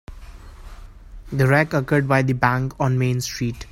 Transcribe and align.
The 1.31 1.45
wreck 1.45 1.73
occurred 1.75 2.07
by 2.07 2.23
the 2.23 2.33
bank 2.33 2.73
on 2.79 2.97
Main 2.97 3.21
Street. 3.21 3.55